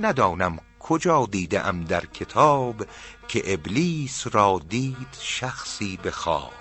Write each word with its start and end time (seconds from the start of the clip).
ندانم 0.00 0.58
کجا 0.80 1.26
دیده 1.26 1.66
ام 1.66 1.84
در 1.84 2.06
کتاب 2.06 2.86
که 3.28 3.52
ابلیس 3.52 4.26
را 4.32 4.60
دید 4.68 5.16
شخصی 5.20 5.98
به 6.02 6.10
خواب. 6.10 6.52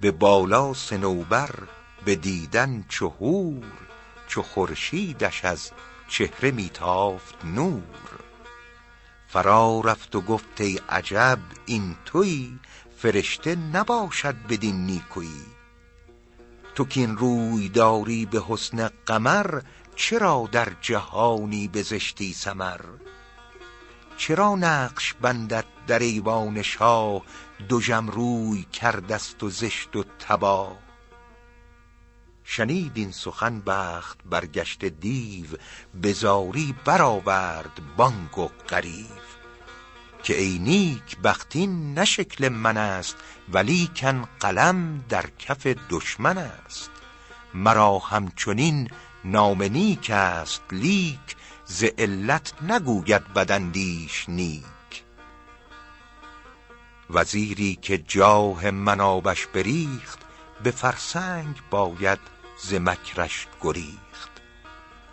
به 0.00 0.10
بالا 0.10 0.74
سنوبر 0.74 1.50
به 2.04 2.14
دیدن 2.14 2.84
چهور 2.88 3.64
چو 4.28 4.42
خورشیدش 4.42 5.44
از 5.44 5.70
چهره 6.08 6.50
میتافت 6.50 7.44
نور. 7.44 7.82
فرا 9.28 9.80
رفت 9.84 10.16
و 10.16 10.20
گفت 10.20 10.60
ای 10.60 10.80
عجب 10.88 11.38
این 11.66 11.96
تویی 12.04 12.58
فرشته 12.96 13.56
نباشد 13.56 14.34
بدین 14.48 14.86
نیکویی. 14.86 15.46
تو 16.74 16.84
کین 16.84 17.16
روی 17.16 17.68
داری 17.68 18.26
به 18.26 18.42
حسن 18.48 18.90
قمر 19.06 19.60
چرا 20.00 20.48
در 20.52 20.72
جهانی 20.80 21.68
به 21.68 21.82
زشتی 21.82 22.32
سمر 22.32 22.80
چرا 24.16 24.54
نقش 24.54 25.14
بندد 25.14 25.64
در 25.86 25.98
ایوان 25.98 26.62
شاه 26.62 27.22
دژم 27.68 28.08
روی 28.08 28.62
کردست 28.62 29.42
و 29.42 29.50
زشت 29.50 29.96
و 29.96 30.04
تباه؟ 30.18 30.76
شنید 32.44 32.92
این 32.94 33.12
سخن 33.12 33.60
بخت 33.60 34.18
برگشت 34.24 34.84
دیو 34.84 35.46
به 35.94 36.12
زاری 36.12 36.74
برآورد 36.84 37.80
بانگ 37.96 38.38
و 38.38 38.48
غریو. 38.68 39.06
که 40.22 40.40
ای 40.40 40.58
نیک 40.58 41.18
بخت 41.18 41.56
این 41.56 41.94
نه 41.94 42.48
من 42.48 42.76
است 42.76 43.16
ولیکن 43.52 44.28
قلم 44.40 45.04
در 45.08 45.26
کف 45.38 45.66
دشمن 45.66 46.38
است. 46.38 46.90
مرا 47.54 47.98
همچنین 47.98 48.90
نام 49.24 49.62
نیک 49.62 50.10
است 50.10 50.62
لیک 50.72 51.36
ز 51.64 51.84
علت 51.98 52.52
نگوید 52.62 53.34
بداندیش 53.34 54.28
نیک. 54.28 55.04
وزیری 57.10 57.78
که 57.82 57.98
جاه 57.98 58.70
منابش 58.70 59.46
بریخت 59.46 60.18
به 60.62 60.70
فرسنگ 60.70 61.56
باید 61.70 62.18
ز 62.58 62.74
مکرش 62.74 63.46
گریخت. 63.60 64.30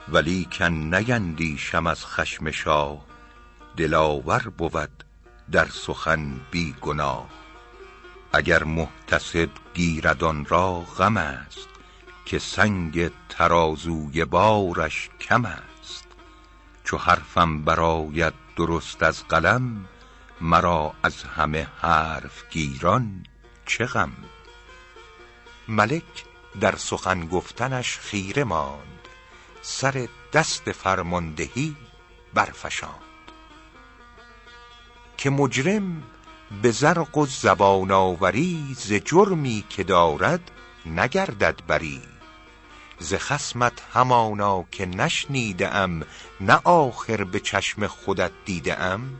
ولیکن 0.09 0.73
نیندیشم 0.73 1.87
از 1.87 2.05
خشم 2.05 2.51
شاه 2.51 3.05
دلاور 3.77 4.49
بود 4.57 5.03
در 5.51 5.65
سخن 5.65 6.39
بی 6.51 6.75
گناه. 6.81 7.29
اگر 8.33 8.63
محتسب 8.63 9.49
گیرد 9.73 10.23
آن 10.23 10.45
را 10.45 10.79
غم 10.79 11.17
است 11.17 11.74
که 12.25 12.39
سنگ 12.39 13.11
ترازوی 13.29 14.25
بارش 14.25 15.09
کم 15.21 15.45
است. 15.45 16.07
چو 16.83 16.97
حرفم 16.97 17.61
برآید 17.61 18.33
درست 18.55 19.03
از 19.03 19.23
قلم 19.27 19.85
مرا 20.41 20.93
از 21.03 21.23
همه 21.23 21.67
حرف 21.81 22.49
گیران 22.49 23.25
چه 23.65 23.85
غم؟ 23.85 24.11
ملک 25.67 26.25
در 26.59 26.75
سخن 26.75 27.27
گفتنش 27.27 27.97
خیره 27.97 28.43
ماند 28.43 29.07
سر 29.61 30.07
دست 30.33 30.71
فرماندهی 30.71 31.75
برفشاند. 32.33 33.01
که 35.17 35.29
مجرم 35.29 36.03
به 36.61 36.71
زرق 36.71 37.17
و 37.17 37.25
زبان 37.25 37.91
آوری 37.91 38.75
ز 38.79 38.93
جرمی 38.93 39.63
که 39.69 39.83
دارد 39.83 40.51
نگردد 40.85 41.61
بری. 41.67 42.14
ز 42.99 43.13
خصمت 43.13 43.81
همانا 43.93 44.65
که 44.71 44.85
نشنیده 44.85 45.75
ام 45.75 46.03
نه 46.41 46.61
آخر 46.63 47.23
به 47.23 47.39
چشم 47.39 47.87
خودت 47.87 48.31
دیده 48.45 48.79
ام 48.79 49.19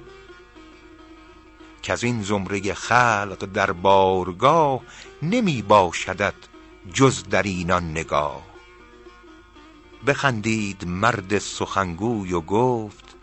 کز 1.83 2.03
این 2.03 2.23
زمره 2.23 2.73
خلق 2.73 3.45
در 3.53 3.71
بارگاه 3.71 4.81
نمی 5.21 5.61
باشدت 5.61 6.33
جز 6.93 7.23
در 7.23 7.43
اینان 7.43 7.91
نگاه. 7.91 8.43
بخندید 10.07 10.87
مرد 10.87 11.39
سخنگوی 11.39 12.33
و 12.33 12.41
گفت 12.41 13.15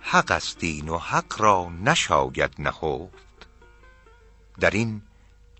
حق 0.00 0.30
است 0.30 0.58
این 0.60 0.88
و 0.88 0.98
حق 0.98 1.40
را 1.40 1.68
نشاید 1.84 2.54
نهفت. 2.58 3.46
در 4.60 4.70
این 4.70 5.02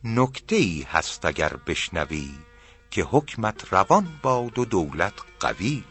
نکته 0.04 0.56
ای 0.56 0.86
هست 0.92 1.24
اگر 1.24 1.56
بشنوی 1.66 2.30
که 2.90 3.02
حکمت 3.02 3.72
روان 3.72 4.18
باد 4.22 4.58
و 4.58 4.64
دولت 4.64 5.14
قوی. 5.40 5.84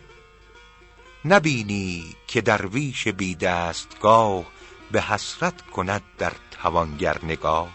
نبینی 1.25 2.15
که 2.27 2.41
درویش 2.41 3.07
بی 3.07 3.35
دستگاه 3.35 4.43
به 4.91 5.01
حسرت 5.01 5.61
کند 5.61 6.03
در 6.17 6.33
توانگر 6.51 7.17
نگاه. 7.23 7.69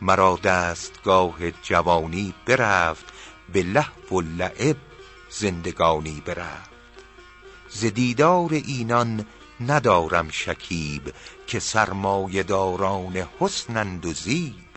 مرا 0.00 0.38
دستگاه 0.44 1.50
جوانی 1.50 2.34
برفت 2.46 3.04
به 3.52 3.62
لهو 3.62 4.16
و 4.16 4.20
لعب 4.20 4.76
زندگانی 5.30 6.22
برفت. 6.26 6.70
ز 7.68 7.84
دیدار 7.84 8.50
اینان 8.52 9.26
ندارم 9.60 10.28
شکیب 10.30 11.14
که 11.46 11.60
سرمایه 11.60 12.42
داران 12.42 13.26
حسنند 13.38 14.06
و 14.06 14.12
زیب. 14.12 14.69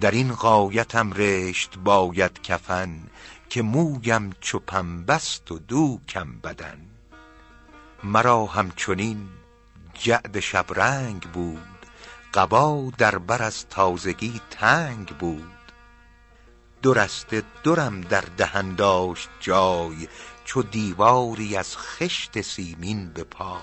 در 0.00 0.10
این 0.10 0.32
غایتم 0.32 1.12
رشت 1.12 1.78
باید 1.78 2.42
کفن 2.42 3.02
که 3.50 3.62
مویم 3.62 4.32
چو 4.40 4.58
پنبه 4.58 5.12
است 5.12 5.52
و 5.52 5.58
دوکم 5.58 6.40
بدن. 6.44 6.80
مرا 8.04 8.46
همچنین 8.46 9.28
جعد 9.94 10.40
شبرنگ 10.40 11.20
بود 11.20 11.86
قبا 12.34 12.92
در 12.98 13.18
بر 13.18 13.42
از 13.42 13.68
تازگی 13.68 14.40
تنگ 14.50 15.06
بود. 15.06 15.72
دو 16.82 16.94
رسته 16.94 17.42
درم 17.64 18.00
در 18.00 18.24
دهن 18.36 18.74
داشت 18.74 19.28
جای 19.40 20.08
چو 20.44 20.62
دیواری 20.62 21.56
از 21.56 21.76
خشت 21.76 22.40
سیمین 22.40 23.08
به 23.08 23.24
پای. 23.24 23.60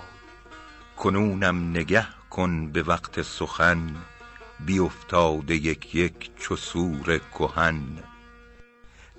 کنونم 0.97 1.69
نگه 1.69 2.07
کن 2.29 2.72
به 2.72 2.84
وقت 2.84 3.22
سخن 3.22 3.96
بیافتاده 4.60 5.56
یک 5.56 5.96
یک 5.96 6.32
چو 6.36 6.56
صور 6.56 7.18
کهن. 7.18 8.04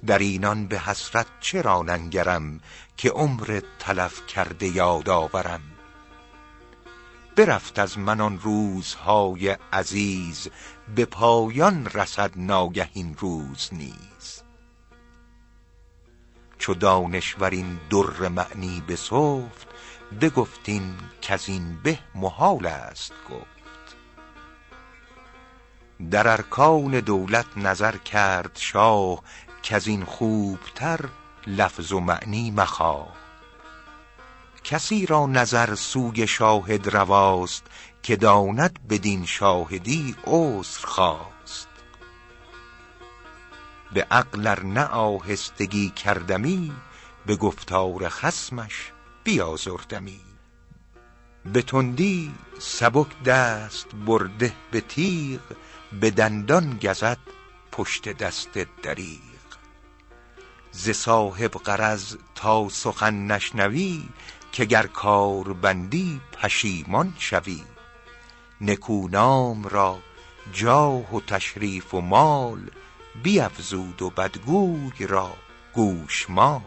در 0.06 0.18
اینان 0.18 0.66
به 0.66 0.78
حسرت 0.78 1.26
چرا 1.40 1.82
ننگرم 1.82 2.60
که 2.96 3.10
عمر 3.10 3.60
تلف 3.78 4.26
کرده 4.26 4.66
یاد 4.66 5.08
آورم؟ 5.08 5.62
برفت 7.36 7.78
از 7.78 7.98
من 7.98 8.20
آن 8.20 8.38
روزهای 8.38 9.56
عزیز 9.72 10.48
به 10.94 11.04
پایان 11.04 11.86
رسد 11.86 12.30
ناگه 12.36 12.88
این 12.92 13.16
روز 13.18 13.68
نیز. 13.72 14.42
چو 16.58 16.74
دانشور 16.74 17.50
این 17.50 17.78
در 17.90 18.28
معنی 18.28 18.82
بسفت 18.88 19.66
بگفت 20.20 20.68
این 20.68 20.94
کز 21.22 21.48
این 21.48 21.78
به 21.82 21.98
محال 22.14 22.66
است 22.66 23.12
گفت. 23.30 23.55
در 26.10 26.28
ارکان 26.28 27.00
دولت 27.00 27.46
نظر 27.56 27.96
کرد 27.96 28.50
شاه 28.54 29.22
کز 29.62 29.86
این 29.86 30.04
خوبتر 30.04 31.00
لفظ 31.46 31.92
و 31.92 32.00
معنی 32.00 32.50
مخواه. 32.50 33.16
کسی 34.64 35.06
را 35.06 35.26
نظر 35.26 35.74
سوی 35.74 36.26
شاهد 36.26 36.88
رواست 36.88 37.66
که 38.02 38.16
داند 38.16 38.88
بدین 38.88 39.26
شاهدی 39.26 40.16
عذر 40.26 40.86
خواست. 40.86 41.68
به 43.92 44.06
عقل 44.10 44.46
ار 44.46 44.64
نه 44.64 44.84
آهستگی 44.84 45.90
کردمی 45.90 46.72
به 47.26 47.36
گفتار 47.36 48.08
خصمش 48.08 48.92
بیازردمی. 49.24 50.20
به 51.52 51.62
تندی 51.62 52.34
سبک 52.58 53.22
دست 53.22 53.86
برده 54.06 54.52
به 54.70 54.80
تیغ 54.80 55.40
به 55.92 56.10
دندان 56.10 56.78
گزد 56.82 57.18
پشت 57.72 58.08
دست 58.08 58.58
دریغ. 58.82 59.20
ز 60.70 60.90
صاحب 60.90 61.50
غرض 61.50 62.16
تا 62.34 62.68
سخن 62.68 63.26
نشنوی 63.26 64.08
که 64.52 64.64
گر 64.64 64.86
کار 64.86 65.52
بندی 65.52 66.20
پشیمان 66.32 67.14
شوی. 67.18 67.64
نکونام 68.60 69.68
را 69.68 69.98
جاه 70.52 71.16
و 71.16 71.20
تشریف 71.20 71.94
و 71.94 72.00
مال 72.00 72.70
بیفزود 73.22 74.02
و 74.02 74.10
بدگوی 74.10 75.06
را 75.06 75.36
گوشمال 75.72 76.60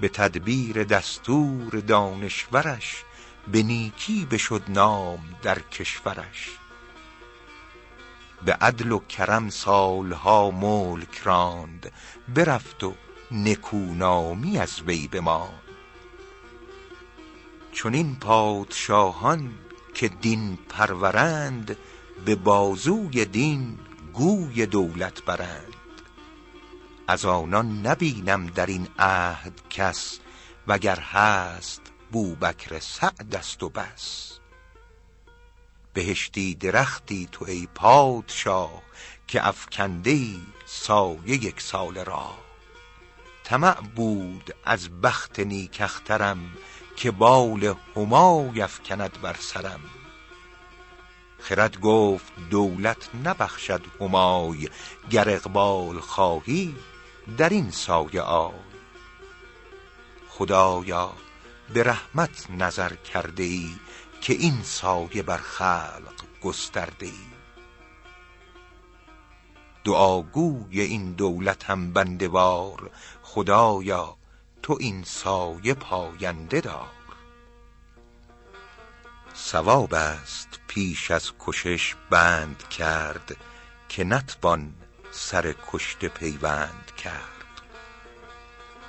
به 0.00 0.08
تدبیر 0.08 0.84
دستور 0.84 1.80
دانشورش 1.80 3.04
به 3.52 3.62
نیکی 3.62 4.26
بشد 4.30 4.62
نام 4.68 5.20
در 5.42 5.58
کشورش. 5.58 6.50
به 8.44 8.52
عدل 8.52 8.92
و 8.92 8.98
کرم 8.98 9.50
سالها 9.50 10.50
ملک 10.50 11.18
راند 11.18 11.92
برفت 12.34 12.84
و 12.84 12.94
نکونامی 13.30 14.58
از 14.58 14.82
وی 14.82 15.08
بمان 15.08 15.54
چون 17.72 17.94
این 17.94 18.16
پادشاهان 18.16 19.54
که 19.94 20.08
دین 20.08 20.58
پرورند 20.68 21.76
به 22.24 22.34
بازوی 22.34 23.24
دین 23.24 23.78
گوی 24.12 24.66
دولت 24.66 25.24
برند. 25.24 25.74
از 27.08 27.24
آنان 27.24 27.86
نبینم 27.86 28.46
در 28.46 28.66
این 28.66 28.88
عهد 28.98 29.60
کس 29.70 30.18
وگر 30.66 31.00
هست 31.00 31.80
بوبکر 32.12 32.78
سعد 32.78 33.34
است 33.34 33.62
و 33.62 33.68
بس. 33.68 34.38
بهشتی 35.92 36.54
درختی 36.54 37.28
تو 37.32 37.44
ای 37.44 37.68
پادشاه 37.74 38.82
که 39.26 39.48
افکنده 39.48 40.10
ای 40.10 40.40
سایه 40.66 41.44
یک 41.44 41.60
سال 41.60 42.04
را. 42.04 42.34
طمع 43.44 43.80
بود 43.80 44.54
از 44.64 45.00
بخت 45.00 45.40
نیکخترم 45.40 46.38
که 46.96 47.10
بال 47.10 47.74
همای 47.96 48.62
افکند 48.62 49.20
بر 49.20 49.36
سرم. 49.40 49.80
خرد 51.38 51.80
گفت 51.80 52.32
دولت 52.50 53.10
نبخشد 53.24 53.82
همای 54.00 54.68
گر 55.10 55.28
اقبال 55.30 56.00
خواهی 56.00 56.76
در 57.36 57.48
این 57.48 57.70
سایه 57.70 58.20
آی. 58.20 58.52
خدایا 60.28 61.12
به 61.74 61.82
رحمت 61.82 62.50
نظر 62.50 62.94
کرده 62.94 63.42
ای 63.42 63.70
که 64.20 64.32
این 64.32 64.62
سایه 64.62 65.22
بر 65.22 65.36
خلق 65.36 66.14
گسترده 66.42 67.06
ای 67.06 67.38
دعاگوی 69.84 70.80
این 70.80 71.12
دولت 71.12 71.70
هم 71.70 71.92
بندوار 71.92 72.90
خدایا 73.22 74.16
تو 74.62 74.76
این 74.80 75.02
سایه 75.04 75.74
پاینده 75.74 76.60
دار. 76.60 76.90
ثواب 79.36 79.94
است 79.94 80.48
پیش 80.66 81.10
از 81.10 81.32
کشش 81.38 81.94
بند 82.10 82.68
کرد 82.68 83.36
که 83.88 84.04
نتوان 84.04 84.74
سر 85.10 85.54
کشته 85.72 86.08
پیوند 86.08 86.92
کرد. 87.04 87.62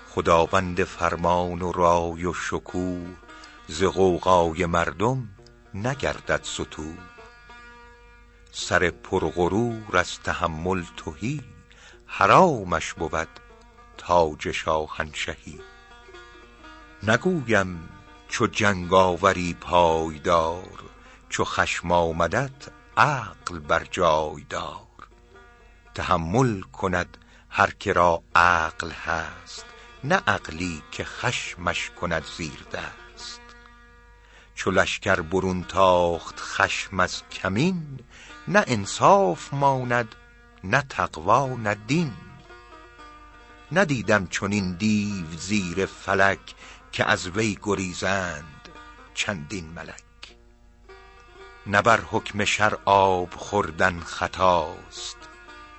خداوند 0.09 0.83
فرمان 0.83 1.61
و 1.61 1.71
رای 1.71 2.25
و 2.25 2.33
شکوه 2.33 3.28
ز 3.71 3.83
غوغای 3.83 4.65
مردم 4.65 5.29
نگردد 5.73 6.39
ستوه 6.43 6.97
سر 8.51 8.89
پرغرور 8.89 9.97
از 9.97 10.19
تحمل 10.19 10.83
تهی 10.97 11.41
حرامش 12.05 12.93
بود 12.93 13.27
تاج 13.97 14.51
شاهنشهی. 14.51 15.59
نگویم 17.03 17.89
چو 18.27 18.47
جنگ 18.47 18.93
آوری 18.93 19.53
پایدار 19.53 20.83
چو 21.29 21.43
خشم 21.43 21.91
آمدت 21.91 22.69
عقل 22.97 23.59
بر 23.59 23.83
جای 23.91 24.45
دار. 24.49 25.07
تحمل 25.95 26.61
کند 26.61 27.17
هر 27.49 27.71
که 27.71 27.93
را 27.93 28.23
عقل 28.35 28.91
هست 28.91 29.65
نه 30.03 30.15
عقلی 30.27 30.83
که 30.91 31.03
خشمش 31.03 31.89
کند 31.89 32.25
زیر 32.37 32.65
چو 34.59 34.71
لشکر 34.71 35.21
برون 35.21 35.63
تاخت 35.63 36.39
خشم 36.39 36.99
از 36.99 37.23
کمین 37.31 37.99
نه 38.47 38.63
انصاف 38.67 39.53
ماند 39.53 40.15
نه 40.63 40.81
تقوی 40.81 41.55
نه 41.55 41.75
دین. 41.75 42.13
ندیدم 43.71 44.27
چنین 44.27 44.73
دیو 44.73 45.25
زیر 45.37 45.85
فلک 45.85 46.55
که 46.91 47.05
از 47.05 47.27
وی 47.27 47.57
گریزند 47.63 48.69
چندین 49.13 49.65
ملک. 49.65 50.35
نه 51.67 51.81
بر 51.81 52.01
حکم 52.11 52.45
شرع 52.45 52.77
آب 52.85 53.33
خوردن 53.33 53.99
خطاست 53.99 55.17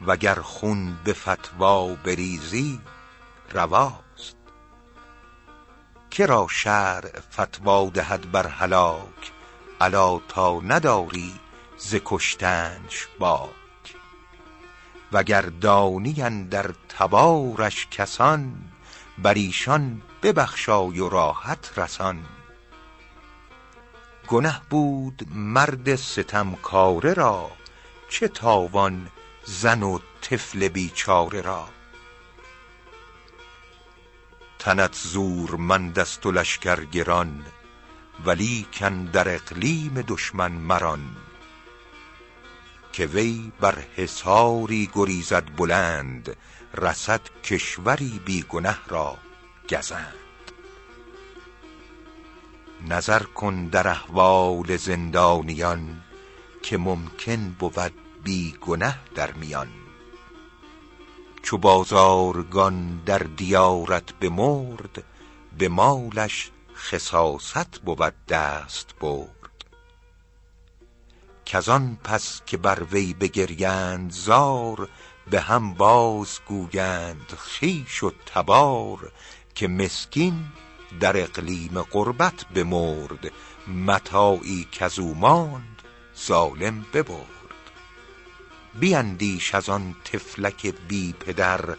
وگر 0.06 0.34
خون 0.34 0.98
به 1.04 1.12
فتوی 1.12 1.96
بریزی 2.04 2.80
رواست 3.50 4.09
که 6.20 6.26
را 6.26 6.46
شرع 6.50 7.20
فتوی 7.20 7.90
دهد 7.90 8.30
بر 8.32 8.46
هلاک؟ 8.46 9.32
الا 9.80 10.18
تا 10.18 10.60
نداری 10.60 11.34
ز 11.78 11.96
کشتنش 12.04 13.08
باک. 13.18 13.96
وگر 15.12 15.40
دانی 15.42 16.22
اندر 16.22 16.70
تبارش 16.88 17.86
کسان 17.90 18.54
بر 19.18 19.34
ایشان 19.34 20.02
ببخشای 20.22 21.00
و 21.00 21.08
راحت 21.08 21.78
رسان. 21.78 22.26
گنه 24.28 24.60
بود 24.70 25.28
مرد 25.34 25.96
ستمکاره 25.96 27.12
را 27.12 27.50
چه 28.08 28.28
تاوان 28.28 29.10
زن 29.44 29.82
و 29.82 29.98
طفل 30.22 30.68
بیچاره 30.68 31.40
را. 31.40 31.79
تنت 34.60 34.94
زورمند 34.94 35.98
است 35.98 36.26
و 36.26 36.32
لشکر 36.32 36.84
گران 36.84 37.44
ولیکن 38.24 39.04
در 39.04 39.34
اقلیم 39.34 40.04
دشمن 40.08 40.52
مران. 40.52 41.16
که 42.92 43.06
وی 43.06 43.52
بر 43.60 43.78
حصاری 43.96 44.90
گریزد 44.94 45.56
بلند 45.56 46.36
رسد 46.74 47.20
کشوری 47.44 48.20
بی 48.24 48.42
گنه 48.48 48.78
را 48.88 49.18
گزند. 49.70 50.14
نظر 52.88 53.22
کن 53.22 53.66
در 53.66 53.88
احوال 53.88 54.76
زندانیان 54.76 56.02
که 56.62 56.78
ممکن 56.78 57.56
بود 57.58 57.92
بی 58.24 58.52
گنه 58.60 58.98
در 59.14 59.32
میان. 59.32 59.79
چو 61.42 61.58
بازارگان 61.58 63.02
در 63.06 63.18
دیارت 63.18 64.12
بمرد 64.12 65.04
به 65.58 65.68
مالش 65.68 66.50
خساست 66.74 67.80
بود 67.84 68.14
دست 68.28 68.94
برد. 69.00 69.64
کزان 71.46 71.98
پس 72.04 72.42
که 72.46 72.56
بر 72.56 72.82
وی 72.82 73.14
بگریند 73.14 74.12
زار 74.12 74.88
به 75.30 75.40
هم 75.40 75.74
باز 75.74 76.40
گویند 76.46 77.32
خویش 77.38 78.02
و 78.02 78.12
تبار 78.26 79.12
که 79.54 79.68
مسکین 79.68 80.44
در 81.00 81.22
اقلیم 81.22 81.82
غربت 81.82 82.44
بمرد. 82.44 83.32
متاعی 83.86 84.68
کزو 84.72 85.14
ماند 85.14 85.82
ظالم 86.26 86.86
ببرد. 86.94 87.39
بیندیش 88.74 89.54
از 89.54 89.68
آن 89.68 89.96
طفلک 90.04 90.74
بی 90.88 91.12
پدر 91.12 91.76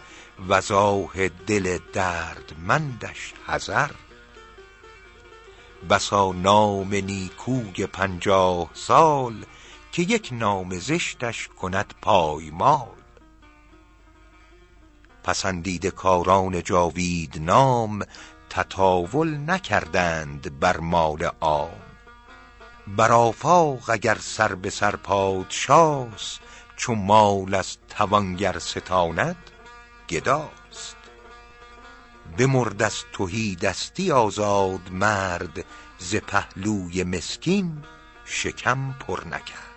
وضاح 0.48 1.28
دل 1.48 1.78
دردمندش 1.94 3.34
حذر. 3.48 3.92
بسا 5.90 6.32
نام 6.32 6.94
نیکوی 6.94 7.88
پنجاه 7.88 8.70
سال 8.74 9.46
که 9.92 10.02
یک 10.02 10.30
نام 10.32 10.80
زشتش 10.80 11.48
کند 11.48 11.94
پایمال. 12.02 12.88
پسندیده 15.24 15.92
کاران 15.92 16.64
جاوید 16.64 17.42
نام 17.42 18.06
تطاول 18.50 19.38
نکردند 19.38 20.60
بر 20.60 20.78
مال 20.78 21.24
عام. 21.42 21.82
بر 22.88 23.12
آفاق 23.12 23.90
اگر 23.90 24.18
سر 24.22 24.56
به 24.56 24.70
سر 24.70 24.96
پادشاست 24.96 26.40
چو 26.82 26.96
مال 26.96 27.54
از 27.54 27.78
توانگر 27.90 28.60
ستاند 28.60 29.36
گداست. 30.10 30.96
بمرد 32.38 32.82
از 32.84 33.04
تهیدستی 33.14 34.12
آزاد 34.12 34.92
مرد 34.92 35.66
ز 35.98 36.16
پهلوی 36.16 37.04
مسکین 37.04 37.84
شکم 38.26 38.94
پر 38.94 39.28
نکرد. 39.28 39.71